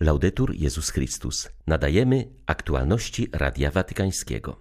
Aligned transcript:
Laudetur 0.00 0.54
Jezus 0.54 0.90
Chrystus. 0.90 1.48
Nadajemy 1.66 2.28
aktualności 2.46 3.28
Radia 3.32 3.70
Watykańskiego. 3.70 4.60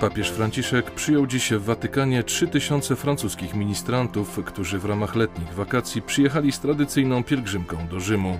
Papież 0.00 0.30
Franciszek 0.30 0.90
przyjął 0.90 1.26
dziś 1.26 1.52
w 1.52 1.64
Watykanie 1.64 2.22
3000 2.22 2.96
francuskich 2.96 3.54
ministrantów, 3.54 4.40
którzy 4.44 4.78
w 4.78 4.84
ramach 4.84 5.16
letnich 5.16 5.54
wakacji 5.54 6.02
przyjechali 6.02 6.52
z 6.52 6.60
tradycyjną 6.60 7.24
pielgrzymką 7.24 7.88
do 7.88 8.00
Rzymu. 8.00 8.38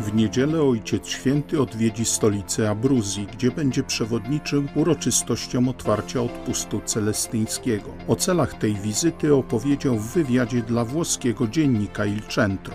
W 0.00 0.14
niedzielę 0.14 0.62
Ojciec 0.62 1.08
Święty 1.08 1.62
odwiedzi 1.62 2.04
stolicę 2.04 2.70
Abruzji, 2.70 3.26
gdzie 3.32 3.50
będzie 3.50 3.82
przewodniczył 3.82 4.64
uroczystościom 4.74 5.68
otwarcia 5.68 6.22
odpustu 6.22 6.80
celestyńskiego. 6.84 7.90
O 8.08 8.16
celach 8.16 8.54
tej 8.54 8.74
wizyty 8.74 9.34
opowiedział 9.34 9.98
w 9.98 10.12
wywiadzie 10.12 10.62
dla 10.62 10.84
włoskiego 10.84 11.46
dziennika 11.46 12.06
Il 12.06 12.22
Centro. 12.22 12.74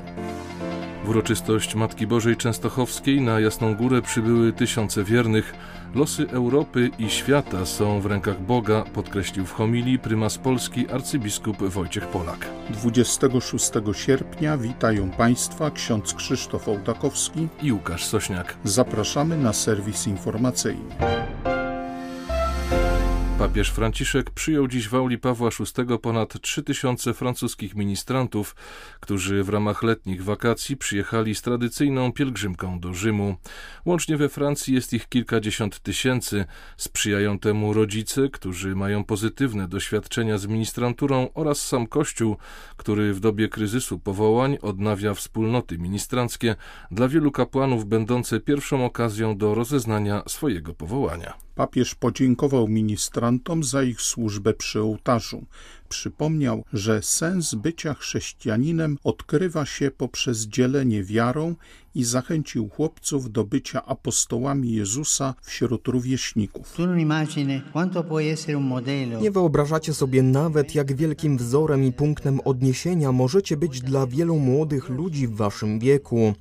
W 1.07 1.09
uroczystość 1.09 1.75
Matki 1.75 2.07
Bożej 2.07 2.37
Częstochowskiej 2.37 3.21
na 3.21 3.39
Jasną 3.39 3.75
Górę 3.75 4.01
przybyły 4.01 4.53
tysiące 4.53 5.03
wiernych. 5.03 5.53
Losy 5.95 6.29
Europy 6.29 6.89
i 6.99 7.09
świata 7.09 7.65
są 7.65 8.01
w 8.01 8.05
rękach 8.05 8.41
Boga, 8.41 8.83
podkreślił 8.93 9.45
w 9.45 9.53
homilii 9.53 9.99
prymas 9.99 10.37
Polski 10.37 10.89
arcybiskup 10.89 11.57
Wojciech 11.57 12.07
Polak. 12.07 12.47
26 12.69 13.71
sierpnia 13.93 14.57
witają 14.57 15.09
Państwa 15.09 15.71
ksiądz 15.71 16.13
Krzysztof 16.13 16.67
Ołtakowski 16.67 17.47
i 17.61 17.71
Łukasz 17.71 18.05
Sośniak. 18.05 18.57
Zapraszamy 18.63 19.37
na 19.37 19.53
serwis 19.53 20.07
informacyjny. 20.07 20.95
Papież 23.47 23.71
Franciszek 23.71 24.31
przyjął 24.31 24.67
dziś 24.67 24.87
w 24.89 24.95
auli 24.95 25.17
Pawła 25.17 25.49
VI 25.49 25.97
ponad 26.01 26.41
3000 26.41 27.13
francuskich 27.13 27.75
ministrantów, 27.75 28.55
którzy 28.99 29.43
w 29.43 29.49
ramach 29.49 29.83
letnich 29.83 30.23
wakacji 30.23 30.77
przyjechali 30.77 31.35
z 31.35 31.41
tradycyjną 31.41 32.11
pielgrzymką 32.11 32.79
do 32.79 32.93
Rzymu. 32.93 33.35
Łącznie 33.85 34.17
we 34.17 34.29
Francji 34.29 34.73
jest 34.73 34.93
ich 34.93 35.09
kilkadziesiąt 35.09 35.79
tysięcy. 35.79 36.45
Sprzyjają 36.77 37.39
temu 37.39 37.73
rodzice, 37.73 38.29
którzy 38.29 38.75
mają 38.75 39.03
pozytywne 39.03 39.67
doświadczenia 39.67 40.37
z 40.37 40.47
ministranturą 40.47 41.27
oraz 41.33 41.67
sam 41.67 41.87
Kościół, 41.87 42.37
który 42.77 43.13
w 43.13 43.19
dobie 43.19 43.49
kryzysu 43.49 43.99
powołań 43.99 44.57
odnawia 44.61 45.13
wspólnoty 45.13 45.77
ministranckie 45.77 46.55
dla 46.91 47.07
wielu 47.07 47.31
kapłanów 47.31 47.85
będące 47.85 48.39
pierwszą 48.39 48.85
okazją 48.85 49.37
do 49.37 49.55
rozeznania 49.55 50.23
swojego 50.27 50.73
powołania. 50.73 51.33
Papież 51.55 51.95
podziękował 51.95 52.67
ministrantom 52.67 53.36
za 53.63 53.83
ich 53.83 54.01
służbę 54.01 54.53
przy 54.53 54.81
ołtarzu. 54.81 55.45
Przypomniał, 55.89 56.63
że 56.73 57.01
sens 57.01 57.55
bycia 57.55 57.93
chrześcijaninem 57.93 58.97
odkrywa 59.03 59.65
się 59.65 59.91
poprzez 59.91 60.47
dzielenie 60.47 61.03
wiarą 61.03 61.55
i 61.97 62.03
zachęcił 62.03 62.69
chłopców 62.69 63.31
do 63.31 63.43
bycia 63.43 63.85
apostołami 63.85 64.71
Jezusa 64.73 65.33
wśród 65.41 65.87
rówieśników. 65.87 66.77
Nie 69.21 69.31
wyobrażacie 69.31 69.93
sobie 69.93 70.23
nawet, 70.23 70.75
jak 70.75 70.95
wielkim 70.95 71.37
wzorem 71.37 71.83
i 71.83 71.91
punktem 71.91 72.39
odniesienia 72.45 73.11
możecie 73.11 73.57
być 73.57 73.81
dla 73.81 74.07
wielu 74.07 74.39
młodych 74.39 74.89
ludzi 74.89 75.27
w 75.27 75.35
waszym 75.35 75.79
wieku. 75.79 76.33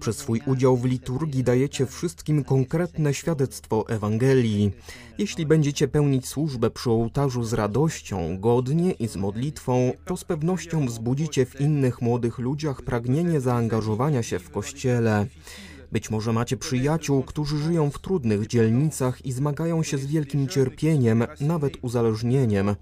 Przez 0.00 0.16
swój 0.16 0.40
udział 0.46 0.76
w 0.76 0.84
liturgii 0.84 1.44
dajecie 1.44 1.86
wszystkim 1.86 2.44
konkretne 2.44 3.14
świadectwo 3.14 3.88
Ewangelii. 3.88 4.72
Jeśli 5.18 5.46
będziecie 5.46 5.88
pełnić 5.88 6.28
służbę 6.28 6.70
przy 6.70 6.90
ołtarzu 6.90 7.44
z 7.44 7.52
radością, 7.52 8.38
godnie 8.40 8.92
i 8.92 9.08
z 9.08 9.16
modlitwą, 9.16 9.92
to 10.04 10.16
z 10.16 10.24
pewnością 10.24 10.86
wzbudzicie 10.86 11.46
w 11.46 11.60
innych 11.60 12.02
młodych 12.02 12.38
ludziach 12.38 12.82
pragnienie 12.82 13.40
zaangażowania 13.40 14.22
się 14.22 14.38
w 14.38 14.50
Kościele. 14.50 15.03
ta'ala 15.04 15.28
Być 15.94 16.10
może 16.10 16.32
macie 16.32 16.56
przyjaciół, 16.56 17.22
którzy 17.22 17.58
żyją 17.58 17.90
w 17.90 17.98
trudnych 17.98 18.46
dzielnicach 18.46 19.26
i 19.26 19.32
zmagają 19.32 19.82
się 19.82 19.98
z 19.98 20.06
wielkim 20.06 20.48
cierpieniem, 20.48 21.24
nawet 21.40 21.72
uzależnieniem. 21.82 22.76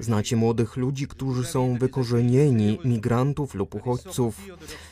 Znacie 0.00 0.36
młodych 0.36 0.76
ludzi, 0.76 1.06
którzy 1.06 1.44
są 1.44 1.78
wykorzenieni, 1.78 2.78
migrantów 2.84 3.54
lub 3.54 3.74
uchodźców. 3.74 4.40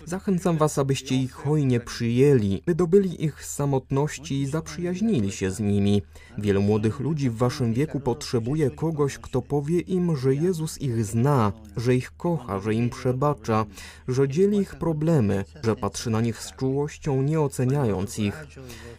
Zachęcam 0.05 0.57
Was, 0.57 0.79
abyście 0.79 1.15
ich 1.15 1.33
hojnie 1.33 1.81
przyjęli, 1.81 2.63
wydobyli 2.67 3.25
ich 3.25 3.45
z 3.45 3.55
samotności 3.55 4.41
i 4.41 4.47
zaprzyjaźnili 4.47 5.33
się 5.33 5.51
z 5.51 5.61
nimi. 5.61 6.03
Wielu 6.39 6.63
młodych 6.63 7.01
ludzi 7.01 7.31
w 7.31 7.37
Waszym 7.37 7.75
wieku 7.75 8.01
potrzebuje 8.01 8.71
kogoś, 8.71 9.19
kto 9.19 9.43
powie 9.43 9.81
im, 9.81 10.17
że 10.17 10.35
Jezus 10.35 10.81
ich 10.81 11.05
zna, 11.05 11.53
że 11.77 11.97
ich 11.97 12.17
kocha, 12.17 12.61
że 12.61 12.75
im 12.75 12.91
przebacza, 12.91 13.67
że 14.09 14.29
dzieli 14.29 14.59
ich 14.59 14.75
problemy, 14.75 15.45
że 15.65 15.77
patrzy 15.77 16.11
na 16.11 16.21
nich 16.21 16.39
z 16.39 16.57
czułością, 16.57 17.23
nie 17.23 17.41
oceniając 17.63 18.19
ich. 18.19 18.47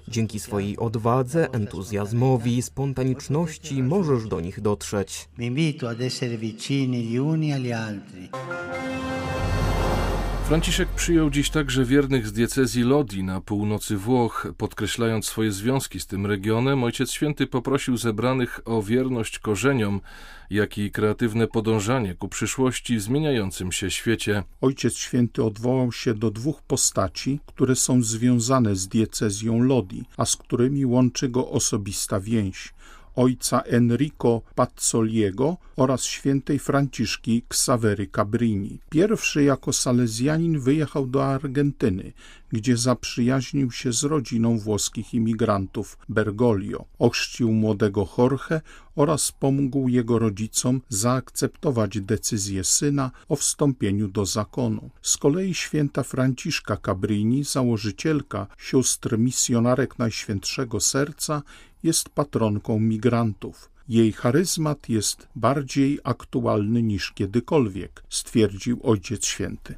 Dzięki 0.07 0.40
swojej 0.40 0.78
odwadze, 0.78 1.51
entuzjazmowi, 1.51 2.62
spontaniczności 2.62 3.84
możesz 3.84 4.28
do 4.28 4.41
nich 4.41 4.62
dotrzeć 4.62 5.29
ad 5.90 6.01
essere 6.01 6.38
vicini 6.38 7.03
gli 7.03 7.19
uni 7.19 7.53
agli 7.53 7.72
altri. 7.72 8.29
Franciszek 10.44 10.90
przyjął 10.90 11.30
dziś 11.30 11.50
także 11.50 11.86
wiernych 11.86 12.28
z 12.28 12.34
diecezji 12.34 12.84
Lodi 12.84 13.24
na 13.24 13.42
północy 13.42 13.98
Włoch. 13.98 14.48
Podkreślając 14.58 15.26
swoje 15.26 15.52
związki 15.52 16.00
z 16.00 16.08
tym 16.08 16.26
regionem, 16.26 16.84
Ojciec 16.84 17.12
Święty 17.12 17.48
poprosił 17.48 17.98
zebranych 17.98 18.59
o 18.66 18.81
wierność 18.81 19.40
korzeniom, 19.40 20.02
jak 20.50 20.78
i 20.78 20.92
kreatywne 20.92 21.48
podążanie 21.48 22.16
ku 22.16 22.30
przyszłości 22.30 22.98
w 22.98 23.02
zmieniającym 23.02 23.72
się 23.72 23.92
świecie. 23.92 24.44
Ojciec 24.62 24.98
Święty 24.98 25.44
odwołał 25.44 25.92
się 25.92 26.14
do 26.14 26.31
dwóch 26.31 26.62
postaci, 26.62 27.40
które 27.46 27.75
są 27.75 28.04
związane 28.04 28.75
z 28.75 28.88
diecezją 28.88 29.64
Lodi, 29.64 30.04
a 30.18 30.25
z 30.25 30.36
którymi 30.36 30.86
łączy 30.86 31.30
go 31.30 31.50
osobista 31.50 32.20
więź 32.20 32.74
ojca 33.16 33.62
Enrico 33.62 34.41
Pazzoliego 34.56 35.57
oraz 35.75 36.03
świętej 36.03 36.59
Franciszki 36.59 37.44
Ksawery 37.47 38.07
Cabrini. 38.07 38.79
Pierwszy 38.90 39.44
jako 39.44 39.74
salezjanin 39.74 40.59
wyjechał 40.59 41.07
do 41.07 41.25
Argentyny, 41.25 42.13
gdzie 42.53 42.78
zaprzyjaźnił 42.78 43.72
się 43.72 43.94
z 43.94 44.03
rodziną 44.03 44.59
włoskich 44.59 45.14
imigrantów 45.14 45.97
Bergoglio. 46.09 46.86
Ochrzcił 47.00 47.52
młodego 47.52 48.08
Jorge 48.18 48.62
oraz 48.96 49.31
pomógł 49.31 49.90
jego 49.90 50.19
rodzicom 50.19 50.81
zaakceptować 50.90 52.02
decyzję 52.02 52.63
syna 52.63 53.12
o 53.30 53.36
wstąpieniu 53.36 54.08
do 54.08 54.25
zakonu. 54.25 54.90
Z 55.02 55.18
kolei 55.18 55.53
święta 55.53 56.03
Franciszka 56.03 56.78
Cabrini, 56.78 57.44
założycielka 57.44 58.47
sióstr 58.58 59.18
misjonarek 59.18 60.00
Najświętszego 60.00 60.80
Serca, 60.80 61.42
jest 61.84 62.09
patronką 62.09 62.80
migrantów. 62.80 63.73
Jej 63.90 64.12
charyzmat 64.12 64.90
jest 64.90 65.28
bardziej 65.36 66.00
aktualny 66.04 66.84
niż 66.84 67.12
kiedykolwiek, 67.12 68.04
stwierdził 68.10 68.80
Ojciec 68.84 69.26
Święty. 69.26 69.76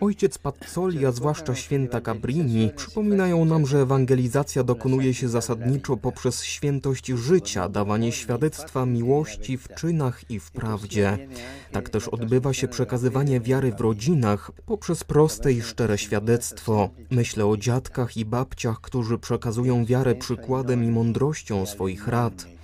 Ojciec 0.00 0.38
Pazzoli, 0.38 1.06
a 1.06 1.12
zwłaszcza 1.12 1.54
święta 1.54 2.00
Cabrini, 2.00 2.70
przypominają 2.76 3.44
nam, 3.44 3.66
że 3.66 3.78
ewangelizacja 3.78 4.64
dokonuje 4.64 5.14
się 5.14 5.28
zasadniczo 5.28 5.96
poprzez 5.96 6.44
świętość 6.44 7.06
życia, 7.06 7.68
dawanie 7.68 8.12
świadectwa 8.12 8.86
miłości 8.86 9.58
w 9.58 9.68
czynach 9.68 10.30
i 10.30 10.40
w 10.40 10.50
prawdzie. 10.50 11.28
Tak 11.72 11.88
też 11.88 12.08
odbywa 12.08 12.52
się 12.52 12.68
przekazywanie 12.68 13.40
wiary 13.40 13.72
w 13.72 13.80
rodzinach 13.80 14.50
poprzez 14.66 15.04
proste 15.04 15.52
i 15.52 15.62
szczere 15.62 15.98
świadectwo. 15.98 16.90
Myślę 17.10 17.46
o 17.46 17.56
dziadkach 17.56 18.16
i 18.16 18.24
babciach, 18.24 18.80
którzy 18.80 19.18
przekazują 19.18 19.84
wiarę 19.84 20.14
przykładem 20.14 20.84
i 20.84 20.88
mądrością 20.88 21.45
swoich 21.66 22.08
rad. 22.08 22.55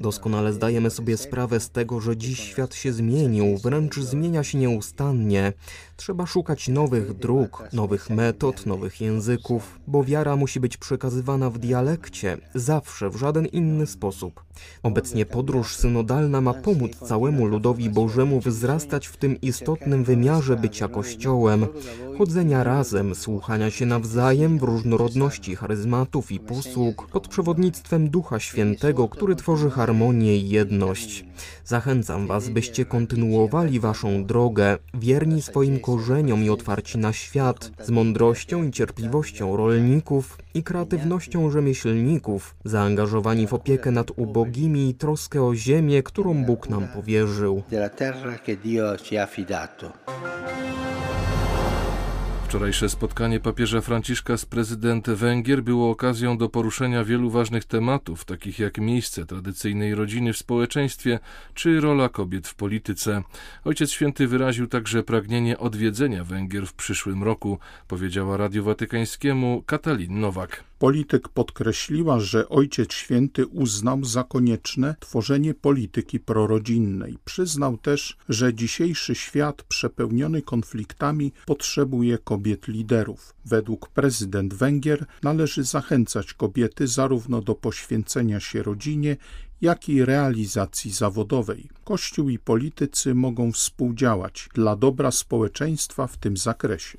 Doskonale 0.00 0.52
zdajemy 0.52 0.90
sobie 0.90 1.16
sprawę 1.16 1.60
z 1.60 1.70
tego, 1.70 2.00
że 2.00 2.16
dziś 2.16 2.40
świat 2.40 2.74
się 2.74 2.92
zmienił, 2.92 3.58
wręcz 3.58 4.00
zmienia 4.00 4.44
się 4.44 4.58
nieustannie. 4.58 5.52
Trzeba 5.96 6.26
szukać 6.26 6.68
nowych 6.68 7.12
dróg, 7.12 7.68
nowych 7.72 8.10
metod, 8.10 8.66
nowych 8.66 9.00
języków, 9.00 9.80
bo 9.86 10.04
wiara 10.04 10.36
musi 10.36 10.60
być 10.60 10.76
przekazywana 10.76 11.50
w 11.50 11.58
dialekcie, 11.58 12.38
zawsze 12.54 13.10
w 13.10 13.16
żaden 13.16 13.46
inny 13.46 13.86
sposób. 13.86 14.44
Obecnie 14.82 15.26
podróż 15.26 15.76
synodalna 15.76 16.40
ma 16.40 16.54
pomóc 16.54 16.96
całemu 16.96 17.46
ludowi 17.46 17.90
Bożemu 17.90 18.40
wzrastać 18.40 19.06
w 19.06 19.16
tym 19.16 19.40
istotnym 19.40 20.04
wymiarze 20.04 20.56
bycia 20.56 20.88
Kościołem, 20.88 21.66
chodzenia 22.18 22.64
razem, 22.64 23.14
słuchania 23.14 23.70
się 23.70 23.86
nawzajem 23.86 24.58
w 24.58 24.62
różnorodności 24.62 25.56
charyzmatów 25.56 26.32
i 26.32 26.40
posług, 26.40 27.06
pod 27.06 27.28
przewodnictwem 27.28 28.10
Ducha 28.10 28.40
Świętego, 28.40 29.08
który 29.08 29.36
tworzy 29.46 29.70
harmonię 29.70 30.36
i 30.36 30.48
jedność. 30.48 31.24
Zachęcam 31.64 32.26
Was, 32.26 32.48
byście 32.48 32.84
kontynuowali 32.84 33.80
Waszą 33.80 34.24
drogę, 34.24 34.78
wierni 34.94 35.42
swoim 35.42 35.80
korzeniom 35.80 36.44
i 36.44 36.50
otwarci 36.50 36.98
na 36.98 37.12
świat, 37.12 37.70
z 37.82 37.90
mądrością 37.90 38.64
i 38.64 38.70
cierpliwością 38.70 39.56
rolników 39.56 40.38
i 40.54 40.62
kreatywnością 40.62 41.50
rzemieślników, 41.50 42.54
zaangażowani 42.64 43.46
w 43.46 43.54
opiekę 43.54 43.90
nad 43.90 44.10
ubogimi 44.16 44.88
i 44.88 44.94
troskę 44.94 45.42
o 45.42 45.54
ziemię, 45.54 46.02
którą 46.02 46.44
Bóg 46.44 46.68
nam 46.68 46.88
powierzył. 46.88 47.62
Wczorajsze 52.56 52.88
spotkanie 52.88 53.40
papieża 53.40 53.80
Franciszka 53.80 54.36
z 54.36 54.46
prezydentem 54.46 55.16
Węgier 55.16 55.62
było 55.62 55.90
okazją 55.90 56.38
do 56.38 56.48
poruszenia 56.48 57.04
wielu 57.04 57.30
ważnych 57.30 57.64
tematów, 57.64 58.24
takich 58.24 58.58
jak 58.58 58.78
miejsce 58.78 59.26
tradycyjnej 59.26 59.94
rodziny 59.94 60.32
w 60.32 60.38
społeczeństwie 60.38 61.18
czy 61.54 61.80
rola 61.80 62.08
kobiet 62.08 62.48
w 62.48 62.54
polityce. 62.54 63.22
Ojciec 63.64 63.90
Święty 63.90 64.28
wyraził 64.28 64.66
także 64.66 65.02
pragnienie 65.02 65.58
odwiedzenia 65.58 66.24
Węgier 66.24 66.66
w 66.66 66.74
przyszłym 66.74 67.22
roku, 67.22 67.58
powiedziała 67.88 68.36
Radiu 68.36 68.64
Watykańskiemu 68.64 69.62
Katalin 69.66 70.20
Nowak. 70.20 70.64
Polityk 70.78 71.28
podkreśliła, 71.28 72.20
że 72.20 72.48
Ojciec 72.48 72.92
Święty 72.92 73.46
uznał 73.46 74.04
za 74.04 74.24
konieczne 74.24 74.94
tworzenie 75.00 75.54
polityki 75.54 76.20
prorodzinnej. 76.20 77.18
Przyznał 77.24 77.76
też, 77.76 78.16
że 78.28 78.54
dzisiejszy 78.54 79.14
świat 79.14 79.62
przepełniony 79.62 80.42
konfliktami 80.42 81.32
potrzebuje 81.46 82.18
kobiet 82.18 82.68
liderów. 82.68 83.34
Według 83.44 83.88
prezydent 83.88 84.54
Węgier 84.54 85.06
należy 85.22 85.64
zachęcać 85.64 86.34
kobiety 86.34 86.86
zarówno 86.86 87.42
do 87.42 87.54
poświęcenia 87.54 88.40
się 88.40 88.62
rodzinie, 88.62 89.16
jak 89.60 89.88
i 89.88 90.04
realizacji 90.04 90.90
zawodowej. 90.90 91.68
Kościół 91.84 92.28
i 92.28 92.38
politycy 92.38 93.14
mogą 93.14 93.52
współdziałać 93.52 94.48
dla 94.54 94.76
dobra 94.76 95.10
społeczeństwa 95.10 96.06
w 96.06 96.16
tym 96.16 96.36
zakresie. 96.36 96.98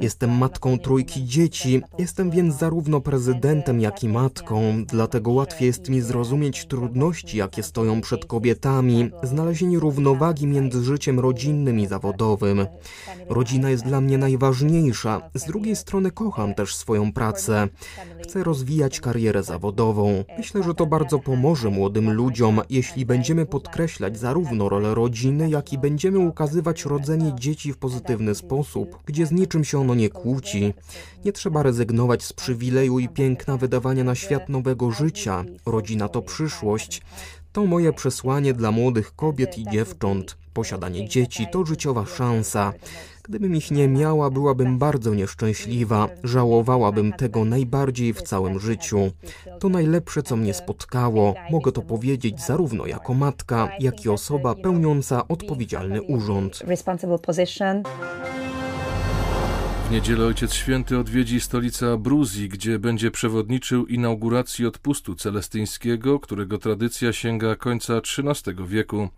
Jestem 0.00 0.38
matką 0.38 0.78
trójki 0.78 1.24
dzieci, 1.24 1.82
jestem 1.98 2.30
więc 2.30 2.54
zarówno 2.54 3.00
prezydentem, 3.00 3.80
jak 3.80 4.04
i 4.04 4.08
matką, 4.08 4.84
dlatego 4.84 5.30
łatwiej 5.30 5.66
jest 5.66 5.88
mi 5.88 6.00
zrozumieć 6.00 6.66
trudności, 6.66 7.36
jakie 7.36 7.62
stoją 7.62 8.00
przed 8.00 8.24
kobietami, 8.24 9.10
znalezienie 9.22 9.78
równowagi 9.78 10.46
między 10.46 10.84
życiem 10.84 11.20
rodzinnym 11.20 11.80
i 11.80 11.86
zawodowym. 11.86 12.66
Rodzina 13.28 13.70
jest 13.70 13.84
dla 13.84 14.00
mnie 14.00 14.18
najważniejsza, 14.18 15.30
z 15.34 15.44
drugiej 15.44 15.76
strony 15.76 16.10
kocham 16.10 16.54
też 16.54 16.76
swoją 16.76 17.12
pracę. 17.12 17.68
Chcę 18.22 18.44
rozwijać 18.44 19.00
karierę 19.00 19.42
zawodową. 19.42 20.24
Myślę, 20.38 20.62
że 20.62 20.74
to 20.74 20.86
bardzo 20.86 21.07
pomoże 21.16 21.70
młodym 21.70 22.12
ludziom, 22.12 22.60
jeśli 22.70 23.06
będziemy 23.06 23.46
podkreślać 23.46 24.18
zarówno 24.18 24.68
rolę 24.68 24.94
rodziny, 24.94 25.50
jak 25.50 25.72
i 25.72 25.78
będziemy 25.78 26.18
ukazywać 26.18 26.84
rodzenie 26.84 27.32
dzieci 27.38 27.72
w 27.72 27.76
pozytywny 27.76 28.34
sposób, 28.34 28.98
gdzie 29.06 29.26
z 29.26 29.32
niczym 29.32 29.64
się 29.64 29.80
ono 29.80 29.94
nie 29.94 30.08
kłóci. 30.08 30.74
Nie 31.24 31.32
trzeba 31.32 31.62
rezygnować 31.62 32.22
z 32.22 32.32
przywileju 32.32 32.98
i 32.98 33.08
piękna 33.08 33.56
wydawania 33.56 34.04
na 34.04 34.14
świat 34.14 34.48
nowego 34.48 34.90
życia. 34.90 35.44
Rodzina 35.66 36.08
to 36.08 36.22
przyszłość. 36.22 37.02
To 37.52 37.66
moje 37.66 37.92
przesłanie 37.92 38.54
dla 38.54 38.70
młodych 38.70 39.16
kobiet 39.16 39.58
i 39.58 39.70
dziewcząt. 39.70 40.36
Posiadanie 40.58 41.08
dzieci 41.08 41.46
to 41.52 41.66
życiowa 41.66 42.06
szansa. 42.06 42.72
Gdybym 43.22 43.56
ich 43.56 43.70
nie 43.70 43.88
miała, 43.88 44.30
byłabym 44.30 44.78
bardzo 44.78 45.14
nieszczęśliwa. 45.14 46.08
Żałowałabym 46.24 47.12
tego 47.12 47.44
najbardziej 47.44 48.12
w 48.12 48.22
całym 48.22 48.60
życiu. 48.60 48.98
To 49.60 49.68
najlepsze, 49.68 50.22
co 50.22 50.36
mnie 50.36 50.54
spotkało. 50.54 51.34
Mogę 51.50 51.72
to 51.72 51.82
powiedzieć 51.82 52.40
zarówno 52.40 52.86
jako 52.86 53.14
matka, 53.14 53.68
jak 53.80 54.04
i 54.04 54.08
osoba 54.08 54.54
pełniąca 54.54 55.28
odpowiedzialny 55.28 56.02
urząd. 56.02 56.62
W 59.88 59.90
niedzielę 59.90 60.26
Ojciec 60.26 60.52
Święty 60.52 60.98
odwiedzi 60.98 61.40
stolicę 61.40 61.92
Abruzji, 61.92 62.48
gdzie 62.48 62.78
będzie 62.78 63.10
przewodniczył 63.10 63.86
inauguracji 63.86 64.66
odpustu 64.66 65.14
celestyńskiego, 65.14 66.20
którego 66.20 66.58
tradycja 66.58 67.12
sięga 67.12 67.56
końca 67.56 67.94
XIII 67.96 68.66
wieku. 68.66 69.08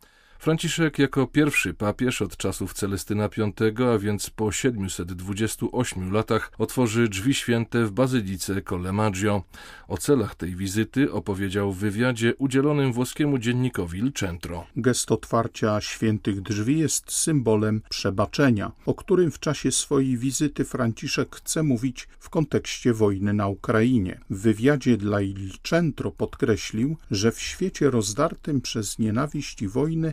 Franciszek 0.41 0.99
jako 0.99 1.27
pierwszy 1.27 1.75
papież 1.75 2.23
od 2.23 2.37
czasów 2.37 2.75
Celestyna 2.75 3.29
V, 3.29 3.93
a 3.95 3.99
więc 3.99 4.31
po 4.31 4.53
728 4.53 6.13
latach, 6.13 6.53
otworzy 6.59 7.09
drzwi 7.09 7.35
święte 7.35 7.85
w 7.85 7.93
bazylice 7.93 8.63
Colle 8.63 8.93
Maggio. 8.93 9.43
O 9.89 9.99
celach 9.99 10.35
tej 10.35 10.57
wizyty 10.57 11.13
opowiedział 11.13 11.73
w 11.73 11.79
wywiadzie 11.79 12.35
udzielonym 12.39 12.93
włoskiemu 12.93 13.39
dziennikowi 13.39 13.99
Il 13.99 14.13
Centro. 14.13 14.67
Gest 14.77 15.13
otwarcia 15.13 15.81
świętych 15.81 16.41
drzwi 16.41 16.79
jest 16.79 17.13
symbolem 17.13 17.83
przebaczenia, 17.89 18.73
o 18.87 18.95
którym 18.95 19.31
w 19.31 19.39
czasie 19.39 19.73
swojej 19.73 20.19
wizyty 20.19 20.65
Franciszek 20.65 21.37
chce 21.37 21.63
mówić 21.63 22.09
w 22.21 22.31
kontekście 22.31 22.93
wojny 22.93 23.33
na 23.33 23.49
Ukrainie. 23.49 24.21
W 24.31 24.41
wywiadzie 24.41 24.97
dla 24.97 25.21
Il 25.21 25.51
Centro 25.63 26.11
podkreślił, 26.11 26.97
że 27.11 27.33
w 27.33 27.41
świecie 27.41 27.91
rozdartym 27.91 28.61
przez 28.61 28.99
nienawiść 28.99 29.63
i 29.63 29.69
wojny 29.69 30.13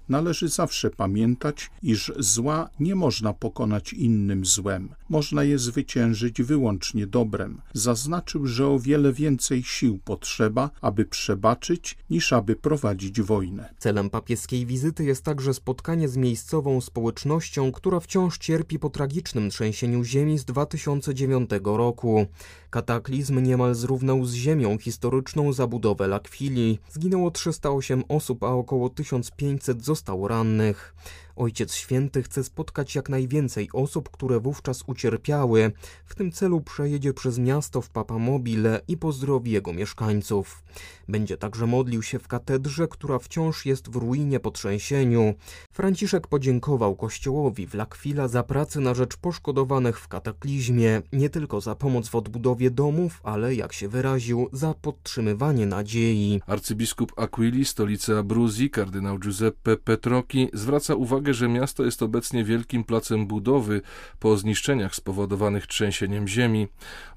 należy 0.11 0.47
zawsze 0.47 0.89
pamiętać, 0.89 1.71
iż 1.83 2.11
zła 2.19 2.69
nie 2.79 2.95
można 2.95 3.33
pokonać 3.33 3.93
innym 3.93 4.45
złem. 4.45 4.89
Można 5.09 5.43
je 5.43 5.59
zwyciężyć 5.59 6.41
wyłącznie 6.41 7.07
dobrem. 7.07 7.61
Zaznaczył, 7.73 8.47
że 8.47 8.67
o 8.67 8.79
wiele 8.79 9.13
więcej 9.13 9.63
sił 9.63 9.99
potrzeba, 10.05 10.69
aby 10.81 11.05
przebaczyć, 11.05 11.97
niż 12.09 12.33
aby 12.33 12.55
prowadzić 12.55 13.21
wojnę. 13.21 13.73
Celem 13.77 14.09
papieskiej 14.09 14.65
wizyty 14.65 15.03
jest 15.03 15.23
także 15.23 15.53
spotkanie 15.53 16.09
z 16.09 16.17
miejscową 16.17 16.81
społecznością, 16.81 17.71
która 17.71 17.99
wciąż 17.99 18.37
cierpi 18.37 18.79
po 18.79 18.89
tragicznym 18.89 19.49
trzęsieniu 19.49 20.03
ziemi 20.03 20.39
z 20.39 20.45
2009 20.45 21.49
roku. 21.63 22.25
Kataklizm 22.69 23.43
niemal 23.43 23.75
zrównał 23.75 24.25
z 24.25 24.33
ziemią 24.33 24.77
historyczną 24.77 25.53
zabudowę 25.53 26.07
Lakwili. 26.07 26.79
Zginęło 26.89 27.31
308 27.31 28.03
osób, 28.07 28.43
a 28.43 28.47
około 28.47 28.89
1500 28.89 29.85
zostało 29.85 30.00
rannych. 30.27 30.93
Ojciec 31.41 31.73
Święty 31.73 32.23
chce 32.23 32.43
spotkać 32.43 32.95
jak 32.95 33.09
najwięcej 33.09 33.69
osób, 33.73 34.09
które 34.09 34.39
wówczas 34.39 34.83
ucierpiały. 34.87 35.71
W 36.05 36.15
tym 36.15 36.31
celu 36.31 36.61
przejedzie 36.61 37.13
przez 37.13 37.39
miasto 37.39 37.81
w 37.81 37.89
Papamobile 37.89 38.81
i 38.87 38.97
pozdrowi 38.97 39.51
jego 39.51 39.73
mieszkańców. 39.73 40.63
Będzie 41.07 41.37
także 41.37 41.67
modlił 41.67 42.03
się 42.03 42.19
w 42.19 42.27
katedrze, 42.27 42.87
która 42.87 43.19
wciąż 43.19 43.65
jest 43.65 43.89
w 43.89 43.95
ruinie 43.95 44.39
po 44.39 44.51
trzęsieniu. 44.51 45.33
Franciszek 45.71 46.27
podziękował 46.27 46.95
kościołowi 46.95 47.67
w 47.67 47.73
Lakwila 47.73 48.27
za 48.27 48.43
pracę 48.43 48.79
na 48.79 48.93
rzecz 48.93 49.17
poszkodowanych 49.17 49.99
w 49.99 50.07
kataklizmie, 50.07 51.01
nie 51.13 51.29
tylko 51.29 51.61
za 51.61 51.75
pomoc 51.75 52.09
w 52.09 52.15
odbudowie 52.15 52.71
domów, 52.71 53.21
ale 53.23 53.55
jak 53.55 53.73
się 53.73 53.87
wyraził, 53.87 54.49
za 54.53 54.73
podtrzymywanie 54.73 55.65
nadziei. 55.65 56.41
Arcybiskup 56.47 57.19
Aquili, 57.19 57.65
stolicy 57.65 58.17
Abruzji, 58.17 58.69
kardynał 58.69 59.19
Giuseppe 59.19 59.77
Petrocchi 59.77 60.49
zwraca 60.53 60.95
uwagę, 60.95 61.30
że 61.33 61.47
miasto 61.47 61.85
jest 61.85 62.03
obecnie 62.03 62.43
wielkim 62.43 62.83
placem 62.83 63.27
budowy 63.27 63.81
po 64.19 64.37
zniszczeniach 64.37 64.95
spowodowanych 64.95 65.67
trzęsieniem 65.67 66.27
ziemi. 66.27 66.67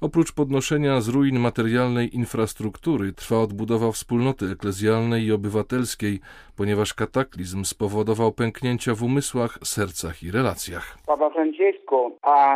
Oprócz 0.01 0.31
podnoszenia 0.31 1.01
z 1.01 1.07
ruin 1.07 1.39
materialnej 1.39 2.15
infrastruktury 2.15 3.13
trwa 3.13 3.39
odbudowa 3.39 3.91
wspólnoty 3.91 4.45
eklezjalnej 4.45 5.23
i 5.23 5.31
obywatelskiej, 5.31 6.19
ponieważ 6.55 6.93
kataklizm 6.93 7.63
spowodował 7.65 8.31
pęknięcia 8.31 8.95
w 8.95 9.03
umysłach, 9.03 9.59
sercach 9.63 10.23
i 10.23 10.31
relacjach. 10.31 10.97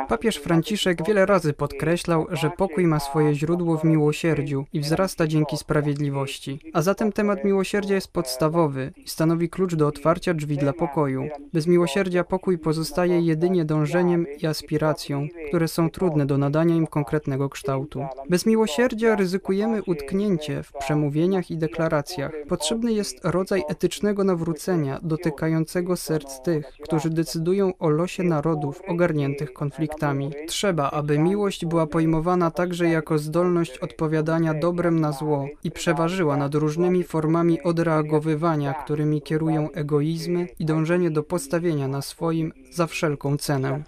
Papież 0.08 0.36
Franciszek 0.38 1.08
wiele 1.08 1.26
razy 1.26 1.54
podkreślał, 1.54 2.28
że 2.32 2.50
pokój 2.58 2.88
ma 2.88 3.00
swoje 3.00 3.34
źródło 3.34 3.78
w 3.78 3.84
miłosierdziu 3.84 4.66
i 4.74 4.80
wzrasta 4.80 5.28
dzięki 5.28 5.58
sprawiedliwości. 5.58 6.60
A 6.74 6.82
zatem 6.82 7.12
temat 7.12 7.44
miłosierdzia 7.44 7.96
jest 7.96 8.14
podstawowy 8.14 8.94
i 8.98 9.10
stanowi 9.10 9.50
klucz 9.50 9.76
do 9.76 9.88
otwarcia 9.88 10.34
drzwi 10.34 10.58
dla 10.58 10.74
pokoju. 10.74 11.30
Bez 11.54 11.68
miłosierdzia 11.68 12.24
pokój 12.24 12.58
pozostaje 12.58 13.20
jedynie 13.20 13.66
dążeniem 13.66 14.26
i 14.42 14.48
aspiracją, 14.48 15.28
które 15.48 15.68
są 15.68 15.90
trudne 15.90 16.26
do 16.26 16.38
nadania 16.38 16.76
im 16.76 16.88
konkretnego 16.88 17.50
kształtu. 17.50 18.06
Bez 18.30 18.46
miłosierdzia 18.46 19.16
ryzykujemy 19.16 19.84
utknięcie 19.84 20.64
w 20.64 20.74
przemówieniach 20.74 21.52
i 21.52 21.58
deklaracjach. 21.58 22.32
Potrzebny 22.48 22.94
jest 22.94 23.20
rodzaj 23.24 23.64
etycznego 23.70 24.24
nawrócenia 24.24 25.00
dotykającego 25.04 25.96
serc 25.96 26.42
tych, 26.42 26.66
którzy 26.84 27.10
decydują 27.10 27.72
o 27.80 27.90
losie 27.90 28.24
narodów 28.24 28.82
ogarniętych 28.88 29.54
konfliktami. 29.54 30.32
Trzeba, 30.48 30.92
aby 30.92 31.20
miłość 31.20 31.66
była 31.66 31.88
pojmowana 31.88 32.52
także 32.52 32.90
jako 32.90 33.18
zdolność 33.18 33.78
odpowiadania 33.78 34.54
dobrem 34.54 35.00
na 35.00 35.12
zło 35.12 35.48
i 35.64 35.72
przeważyła 35.72 36.38
nad 36.38 36.56
różnymi 36.56 37.04
formami 37.04 37.62
odreagowywania, 37.64 38.74
którymi 38.74 39.22
kierują 39.22 39.72
egoizmy 39.72 40.48
i 40.60 40.66
dążenie 40.66 41.12
do 41.12 41.24
postawienia 41.30 41.88
na 41.88 42.02
swoim 42.02 42.52
za 42.72 42.88
wszelką 42.88 43.38
cenę. 43.38 43.84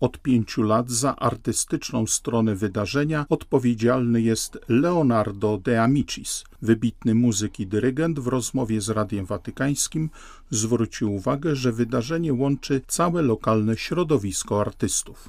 Od 0.00 0.18
pięciu 0.18 0.62
lat 0.62 0.90
za 0.90 1.16
artystyczną 1.16 2.06
stronę 2.06 2.54
wydarzenia 2.54 3.24
odpowiedzialny 3.28 4.20
jest 4.20 4.58
Leonardo 4.68 5.58
de 5.58 5.82
Amicis. 5.82 6.44
Wybitny 6.62 7.14
muzyk 7.14 7.60
i 7.60 7.66
dyrygent 7.66 8.20
w 8.20 8.26
rozmowie 8.26 8.80
z 8.80 8.90
Radiem 8.90 9.24
Watykańskim 9.24 10.10
zwrócił 10.50 11.14
uwagę, 11.14 11.54
że 11.54 11.72
wydarzenie 11.72 12.32
łączy 12.32 12.80
całe 12.86 13.22
lokalne 13.22 13.76
środowisko 13.76 14.60
artystów. 14.60 15.28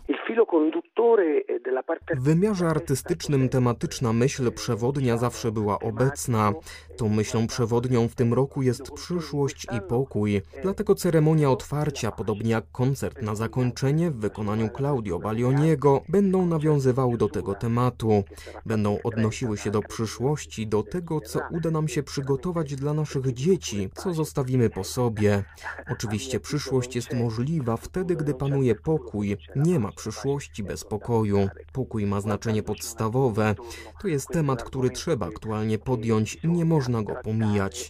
W 2.15 2.24
wymiarze 2.24 2.67
artystycznym 2.67 3.50
tematyczna 3.50 4.13
myśl 4.13 4.51
przewodnia 4.51 5.17
zawsze 5.17 5.51
była 5.51 5.79
obecna. 5.79 6.53
Tą 6.97 7.09
myślą 7.09 7.47
przewodnią 7.47 8.07
w 8.07 8.15
tym 8.15 8.33
roku 8.33 8.61
jest 8.61 8.91
przyszłość 8.91 9.67
i 9.77 9.81
pokój. 9.81 10.41
Dlatego 10.61 10.95
ceremonia 10.95 11.51
otwarcia, 11.51 12.11
podobnie 12.11 12.51
jak 12.51 12.71
koncert 12.71 13.21
na 13.21 13.35
zakończenie 13.35 14.11
w 14.11 14.15
wykonaniu 14.15 14.69
Claudio 14.77 15.19
Baglioniego, 15.19 16.01
będą 16.09 16.45
nawiązywały 16.45 17.17
do 17.17 17.29
tego 17.29 17.55
tematu. 17.55 18.23
Będą 18.65 18.97
odnosiły 19.03 19.57
się 19.57 19.71
do 19.71 19.81
przyszłości, 19.81 20.67
do 20.67 20.83
tego, 20.83 21.21
co 21.21 21.39
uda 21.51 21.71
nam 21.71 21.87
się 21.87 22.03
przygotować 22.03 22.75
dla 22.75 22.93
naszych 22.93 23.33
dzieci, 23.33 23.89
co 23.95 24.13
zostawimy 24.13 24.69
po 24.69 24.83
sobie. 24.83 25.43
Oczywiście 25.91 26.39
przyszłość 26.39 26.95
jest 26.95 27.13
możliwa 27.13 27.77
wtedy, 27.77 28.15
gdy 28.15 28.33
panuje 28.33 28.75
pokój. 28.75 29.37
Nie 29.55 29.79
ma 29.79 29.91
przyszłości 29.91 30.63
bez 30.63 30.83
pokoju. 30.83 31.49
Pokój 31.73 32.05
ma 32.05 32.21
znaczenie 32.21 32.63
podstawowe. 32.63 33.55
To 34.01 34.07
jest 34.07 34.27
temat, 34.27 34.63
który 34.63 34.89
trzeba 34.89 35.27
aktualnie 35.27 35.79
podjąć. 35.79 36.37
Nie 36.43 36.65
można 36.89 37.13
go 37.13 37.21
pomijać. 37.23 37.89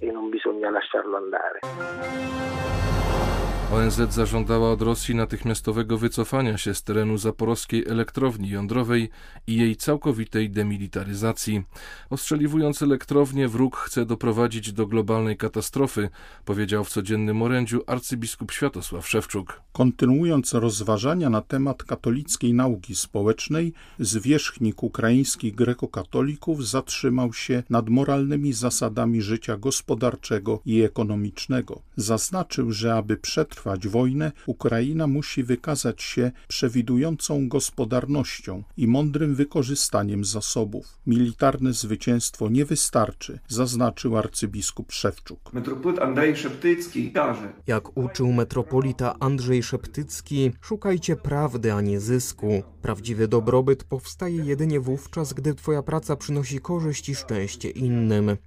ONZ 3.71 4.13
zażądała 4.13 4.71
od 4.71 4.81
Rosji 4.81 5.15
natychmiastowego 5.15 5.97
wycofania 5.97 6.57
się 6.57 6.73
z 6.73 6.83
terenu 6.83 7.17
zaporowskiej 7.17 7.85
elektrowni 7.87 8.49
jądrowej 8.49 9.09
i 9.47 9.55
jej 9.55 9.75
całkowitej 9.75 10.49
demilitaryzacji. 10.49 11.63
Ostrzeliwując 12.09 12.81
elektrownię, 12.81 13.47
wróg 13.47 13.77
chce 13.77 14.05
doprowadzić 14.05 14.73
do 14.73 14.87
globalnej 14.87 15.37
katastrofy, 15.37 16.09
powiedział 16.45 16.83
w 16.83 16.89
codziennym 16.89 17.41
orędziu 17.41 17.81
arcybiskup 17.87 18.51
Światosław 18.51 19.07
Szewczuk. 19.07 19.61
Kontynuując 19.73 20.53
rozważania 20.53 21.29
na 21.29 21.41
temat 21.41 21.83
katolickiej 21.83 22.53
nauki 22.53 22.95
społecznej, 22.95 23.73
zwierzchnik 23.99 24.83
ukraińskich 24.83 25.55
grekokatolików 25.55 26.67
zatrzymał 26.67 27.33
się 27.33 27.63
nad 27.69 27.89
moralnymi 27.89 28.53
zasadami 28.53 29.21
życia 29.21 29.57
gospodarczego 29.57 30.59
i 30.65 30.81
ekonomicznego. 30.81 31.81
Zaznaczył, 31.95 32.71
że 32.71 32.95
aby 32.95 33.17
przetrwać 33.17 33.55
przetrwać 33.65 33.87
wojnę, 33.87 34.31
Ukraina 34.45 35.07
musi 35.07 35.43
wykazać 35.43 36.03
się 36.03 36.31
przewidującą 36.47 37.49
gospodarnością 37.49 38.63
i 38.77 38.87
mądrym 38.87 39.35
wykorzystaniem 39.35 40.25
zasobów. 40.25 40.99
Militarne 41.07 41.73
zwycięstwo 41.73 42.49
nie 42.49 42.65
wystarczy, 42.65 43.39
zaznaczył 43.47 44.17
arcybiskup 44.17 44.91
Szewczuk. 44.91 45.53
Metropolit 45.53 45.99
Andrzej 45.99 46.35
Szeptycki 46.37 47.11
każe. 47.11 47.53
Jak 47.67 47.97
uczył 47.97 48.33
metropolita 48.33 49.15
Andrzej 49.19 49.63
Szeptycki, 49.63 50.51
szukajcie 50.61 51.15
prawdy, 51.15 51.73
a 51.73 51.81
nie 51.81 51.99
zysku. 51.99 52.63
Prawdziwy 52.81 53.27
dobrobyt 53.27 53.83
powstaje 53.83 54.45
jedynie 54.45 54.79
wówczas, 54.79 55.33
gdy 55.33 55.53
twoja 55.55 55.83
praca 55.83 56.15
przynosi 56.15 56.59
korzyść 56.59 57.09
i 57.09 57.15
szczęście 57.15 57.69
innym. 57.69 58.37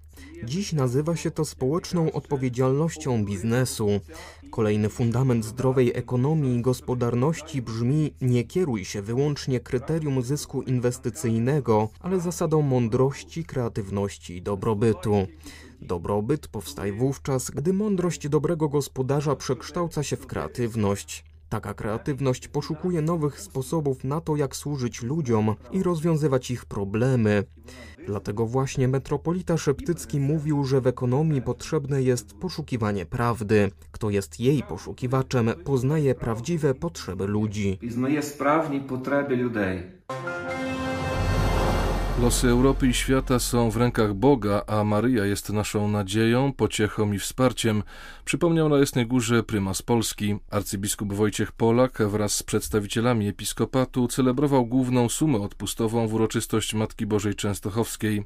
Dziś 0.45 0.73
nazywa 0.73 1.17
się 1.17 1.31
to 1.31 1.45
społeczną 1.45 2.13
odpowiedzialnością 2.13 3.25
biznesu. 3.25 3.89
Kolejny 4.51 4.89
fundament 4.89 5.45
zdrowej 5.45 5.93
ekonomii 5.95 6.57
i 6.59 6.63
gospodarności 6.63 7.63
brzmi: 7.63 8.15
nie 8.21 8.45
kieruj 8.45 8.85
się 8.85 9.03
wyłącznie 9.03 9.61
kryterium 9.61 10.23
zysku 10.23 10.63
inwestycyjnego, 10.63 11.89
ale 12.01 12.21
zasadą 12.21 12.63
mądrości, 12.63 13.45
kreatywności 13.45 14.37
i 14.37 14.43
dobrobytu. 14.43 15.27
Dobrobyt 15.81 16.49
powstaje 16.49 16.93
wówczas, 16.93 17.51
gdy 17.51 17.73
mądrość 17.73 18.29
dobrego 18.29 18.69
gospodarza 18.69 19.37
przekształca 19.37 20.03
się 20.03 20.17
w 20.17 20.27
kreatywność. 20.27 21.25
Taka 21.49 21.75
kreatywność 21.75 22.49
poszukuje 22.49 23.03
nowych 23.03 23.41
sposobów 23.41 24.05
na 24.05 24.21
to, 24.21 24.37
jak 24.37 24.57
służyć 24.57 25.03
ludziom 25.03 25.55
i 25.73 25.83
rozwiązywać 25.83 26.51
ich 26.51 26.65
problemy. 26.65 27.45
Dlatego 28.07 28.47
właśnie 28.47 28.89
metropolita 28.89 29.57
Szeptycki 29.57 30.21
mówił, 30.21 30.65
że 30.65 30.81
w 30.81 30.87
ekonomii 30.87 31.43
potrzebne 31.43 32.03
jest 32.03 32.35
poszukiwanie 32.35 33.07
prawdy. 33.07 33.71
Kto 33.91 34.11
jest 34.11 34.41
jej 34.41 34.63
poszukiwaczem, 34.63 35.51
poznaje 35.65 36.15
prawdziwe 36.15 36.75
potrzeby 36.75 37.27
ludzi. 37.27 37.79
Poznaje 37.87 38.23
sprawnie 38.23 38.81
potrzeby 38.81 39.37
ludzi. 39.37 39.83
Losy 42.23 42.49
Europy 42.49 42.87
i 42.87 42.95
świata 42.95 43.39
są 43.39 43.71
w 43.71 43.77
rękach 43.77 44.15
Boga, 44.15 44.63
a 44.67 44.85
Maryja 44.85 45.25
jest 45.25 45.51
naszą 45.51 45.89
nadzieją, 45.89 46.53
pociechą 46.53 47.13
i 47.13 47.19
wsparciem, 47.19 47.83
przypomniał 48.25 48.69
na 48.69 48.79
Jasnej 48.79 49.07
Górze 49.07 49.43
prymas 49.43 49.83
Polski. 49.83 50.37
Arcybiskup 50.51 51.13
Wojciech 51.13 51.53
Polak 51.53 51.99
wraz 51.99 52.33
z 52.33 52.43
przedstawicielami 52.43 53.29
episkopatu 53.29 54.09
celebrował 54.09 54.67
główną 54.67 55.09
sumę 55.09 55.39
odpustową 55.39 56.09
w 56.09 56.15
uroczystość 56.15 56.75
Matki 56.75 57.07
Bożej 57.07 57.35
Częstochowskiej. 57.35 58.25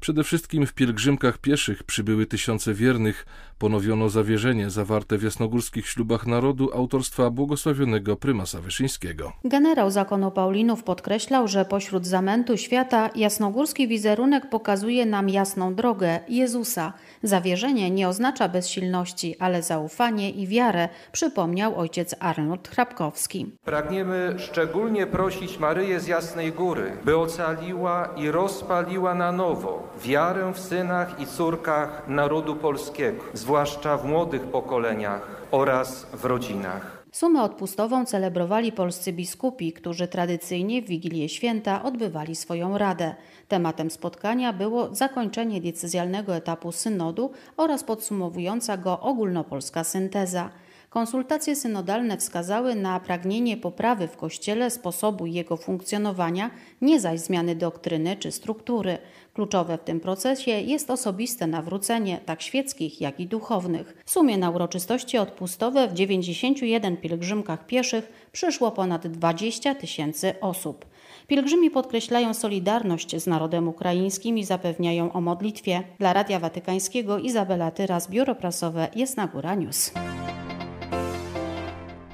Przede 0.00 0.24
wszystkim 0.24 0.66
w 0.66 0.74
pielgrzymkach 0.74 1.38
pieszych 1.38 1.82
przybyły 1.82 2.26
tysiące 2.26 2.74
wiernych, 2.74 3.26
ponowiono 3.58 4.08
zawierzenie 4.08 4.70
zawarte 4.70 5.18
w 5.18 5.22
jasnogórskich 5.22 5.86
ślubach 5.88 6.26
narodu 6.26 6.70
autorstwa 6.74 7.30
błogosławionego 7.30 8.16
prymasa 8.16 8.60
Wyszyńskiego. 8.60 9.32
Generał 9.44 9.90
zakonu 9.90 10.30
Paulinów 10.30 10.82
podkreślał, 10.82 11.48
że 11.48 11.64
pośród 11.64 12.06
zamętu 12.06 12.56
świata 12.56 13.10
jasnogórski 13.30 13.88
wizerunek 13.88 14.48
pokazuje 14.48 15.06
nam 15.06 15.28
jasną 15.28 15.74
drogę 15.74 16.20
Jezusa. 16.28 16.92
Zawierzenie 17.22 17.90
nie 17.90 18.08
oznacza 18.08 18.48
bezsilności, 18.48 19.36
ale 19.38 19.62
zaufanie 19.62 20.30
i 20.30 20.46
wiarę, 20.46 20.88
przypomniał 21.12 21.78
ojciec 21.78 22.14
Arnold 22.20 22.68
Hrabkowski. 22.68 23.46
Pragniemy 23.64 24.34
szczególnie 24.38 25.06
prosić 25.06 25.58
Maryję 25.58 26.00
z 26.00 26.06
Jasnej 26.06 26.52
Góry, 26.52 26.92
by 27.04 27.16
ocaliła 27.18 28.08
i 28.16 28.30
rozpaliła 28.30 29.14
na 29.14 29.32
nowo 29.32 29.88
wiarę 30.04 30.52
w 30.54 30.60
synach 30.60 31.20
i 31.20 31.26
córkach 31.26 32.08
narodu 32.08 32.56
polskiego, 32.56 33.24
zwłaszcza 33.34 33.96
w 33.96 34.04
młodych 34.04 34.42
pokoleniach 34.42 35.28
oraz 35.50 36.06
w 36.12 36.24
rodzinach. 36.24 36.99
Sumę 37.12 37.42
odpustową 37.42 38.04
celebrowali 38.04 38.72
polscy 38.72 39.12
biskupi, 39.12 39.72
którzy 39.72 40.08
tradycyjnie 40.08 40.82
w 40.82 40.86
Wigilię 40.86 41.28
Święta 41.28 41.82
odbywali 41.82 42.36
swoją 42.36 42.78
radę. 42.78 43.14
Tematem 43.48 43.90
spotkania 43.90 44.52
było 44.52 44.94
zakończenie 44.94 45.60
decyzjalnego 45.60 46.36
etapu 46.36 46.72
synodu 46.72 47.30
oraz 47.56 47.84
podsumowująca 47.84 48.76
go 48.76 49.00
ogólnopolska 49.00 49.84
synteza. 49.84 50.50
Konsultacje 50.90 51.56
synodalne 51.56 52.16
wskazały 52.16 52.74
na 52.74 53.00
pragnienie 53.00 53.56
poprawy 53.56 54.08
w 54.08 54.16
Kościele 54.16 54.70
sposobu 54.70 55.26
jego 55.26 55.56
funkcjonowania, 55.56 56.50
nie 56.80 57.00
zaś 57.00 57.20
zmiany 57.20 57.56
doktryny 57.56 58.16
czy 58.16 58.32
struktury. 58.32 58.98
Kluczowe 59.34 59.78
w 59.78 59.84
tym 59.84 60.00
procesie 60.00 60.50
jest 60.50 60.90
osobiste 60.90 61.46
nawrócenie 61.46 62.20
tak 62.26 62.42
świeckich, 62.42 63.00
jak 63.00 63.20
i 63.20 63.26
duchownych. 63.26 64.02
W 64.04 64.10
sumie 64.10 64.38
na 64.38 64.50
uroczystości 64.50 65.18
odpustowe 65.18 65.88
w 65.88 65.92
91 65.92 66.96
pielgrzymkach 66.96 67.66
pieszych 67.66 68.28
przyszło 68.32 68.70
ponad 68.70 69.06
20 69.06 69.74
tysięcy 69.74 70.40
osób. 70.40 70.84
Pielgrzymi 71.26 71.70
podkreślają 71.70 72.34
solidarność 72.34 73.16
z 73.16 73.26
narodem 73.26 73.68
ukraińskim 73.68 74.38
i 74.38 74.44
zapewniają 74.44 75.12
o 75.12 75.20
modlitwie. 75.20 75.82
Dla 75.98 76.12
Radia 76.12 76.38
Watykańskiego 76.38 77.18
Izabela 77.18 77.70
Tyras, 77.70 78.10
Biuro 78.10 78.34
Prasowe 78.34 78.88
Jasna 78.96 79.26
Góra 79.26 79.54
News. 79.54 79.92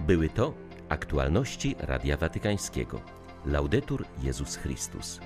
Były 0.07 0.29
to 0.29 0.53
aktualności 0.89 1.75
Radia 1.79 2.17
Watykańskiego. 2.17 3.01
Laudetur 3.47 4.05
Jezus 4.23 4.57
Chrystus. 4.57 5.21